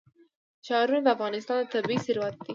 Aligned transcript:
ښارونه 0.65 0.99
د 1.05 1.07
افغانستان 1.15 1.59
طبعي 1.73 1.97
ثروت 2.05 2.33
دی. 2.45 2.49